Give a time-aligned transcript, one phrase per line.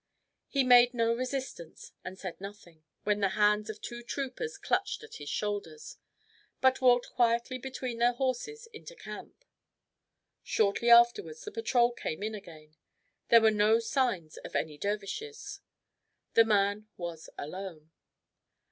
[0.47, 5.17] He made no resistance, and said nothing when the hands of two troopers clutched at
[5.17, 5.97] his shoulders,
[6.59, 9.45] but walked quietly between their horses into camp.
[10.41, 12.77] Shortly afterwards the patrol came in again.
[13.29, 15.59] There were no signs of any dervishes.
[16.33, 17.91] The man was alone.